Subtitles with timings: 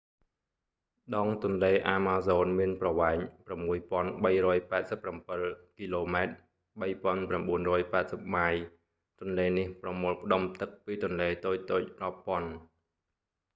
[1.15, 3.17] ដងទន្លេអាម៉ាហ្សូនមានប្រវែង
[4.19, 6.33] 6,387 គីឡូម៉ែត្រ
[6.81, 8.53] 3,980 ម៉ាយ
[9.21, 12.49] ទន្លេនេះប្រមូលផ្ដុំទឹកពីទន្លេតូចៗរាប់ពាន់